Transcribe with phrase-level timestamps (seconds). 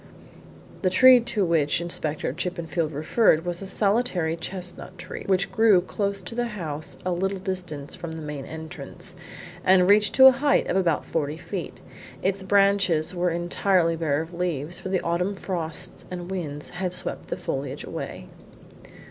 [0.81, 6.23] The tree to which Inspector Chippenfield referred was a solitary chestnut tree, which grew close
[6.23, 9.15] to the house a little distance from the main entrance,
[9.63, 11.81] and reached to a height of about forty feet.
[12.23, 17.27] Its branches were entirely bare of leaves, for the autumn frosts and winds had swept
[17.27, 18.27] the foliage away.